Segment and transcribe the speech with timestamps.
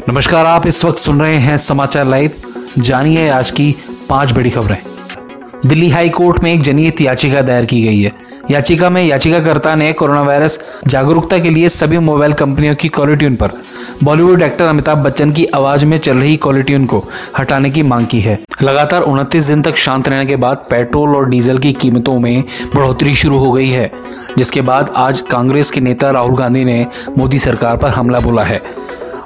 [0.00, 2.30] नमस्कार, आप इस वक्त सुन रहे हैं समाचार लाइव।
[2.78, 3.74] जानिए आज की
[4.08, 4.76] पाँच बड़ी खबरें।
[5.66, 8.12] दिल्ली हाई कोर्ट में एक जनहित याचिका दायर की गई है।
[8.50, 13.52] याचिका में याचिकाकर्ता ने कोरोना वायरस जागरूकता के लिए सभी मोबाइल कंपनियों की कॉलिट्यून पर
[14.04, 17.02] बॉलीवुड एक्टर अमिताभ बच्चन की आवाज़ में चल रही कॉलिट्यून को
[17.38, 21.28] हटाने की मांग की है। लगातार उनतीस दिन तक शांत रहने के बाद पेट्रोल और
[21.28, 23.90] डीजल की कीमतों में बढ़ोतरी शुरू हो गई है,
[24.38, 26.86] जिसके बाद आज कांग्रेस के नेता राहुल गांधी ने
[27.18, 28.62] मोदी सरकार पर हमला बोला है।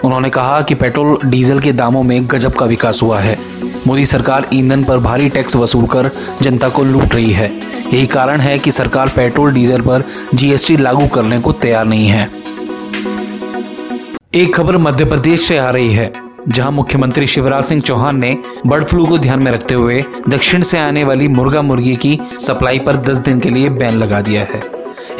[0.04, 3.38] उन्होंने कहा कि पेट्रोल डीजल के दामों में गजब का विकास हुआ है।
[3.86, 6.10] मोदी सरकार ईंधन पर भारी टैक्स वसूल कर
[6.42, 7.50] जनता को लूट रही है।
[7.94, 12.28] यही कारण है कि सरकार पेट्रोल डीजल पर जीएसटी लागू करने को तैयार नहीं है।
[14.34, 16.12] एक खबर मध्य प्रदेश से आ रही है,
[16.48, 18.36] जहाँ मुख्यमंत्री शिवराज सिंह चौहान ने
[18.66, 22.78] बर्ड फ्लू को ध्यान में रखते हुए दक्षिण से आने वाली मुर्गा मुर्गी की सप्लाई
[22.78, 24.62] पर 10 दिन के लिए बैन लगा दिया है।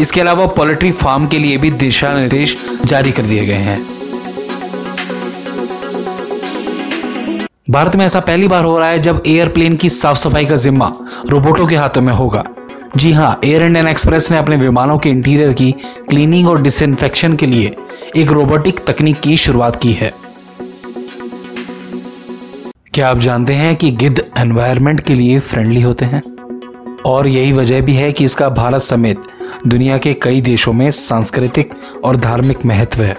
[0.01, 3.98] इसके अलावा पोल्ट्री फार्म के लिए भी दिशा निर्देश जारी कर दिए गए हैं।
[7.71, 10.93] भारत में ऐसा पहली बार हो रहा है जब एयरप्लेन की साफ़ सफ़ाई का जिम्मा
[11.29, 12.45] रोबोटों के हाथों में होगा।
[12.97, 15.71] जी हाँ एयर इंडियन एक्सप्रेस ने अपने विमानों के इंटीरियर की
[16.09, 17.75] क्लीनिंग और डिसइंफेक्शन के लिए
[18.16, 20.13] एक रोबोटिक तकनीक की शुरुआत की है।
[22.95, 26.23] क्या आप जानते हैं कि गिद्ध एनवायरमेंट के लिए फ्रेंडली होते हैं?
[27.07, 29.23] और यही वजह भी है कि इसका भारत समेत
[29.66, 33.16] दुनिया के कई देशों में सांस्कृतिक और धार्मिक महत्व है।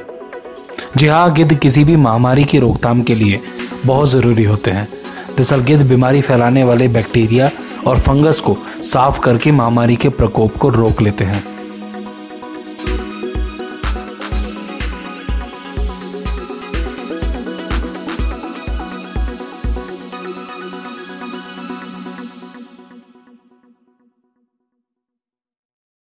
[0.97, 3.41] जी हाँ गिद्ध किसी भी महामारी की रोकथाम के लिए
[3.85, 4.87] बहुत ज़रूरी होते हैं।
[5.29, 7.49] दरअसल गिद्ध बीमारी फैलाने वाले बैक्टीरिया
[7.87, 11.43] और फंगस को साफ़ करके महामारी के प्रकोप को रोक लेते हैं।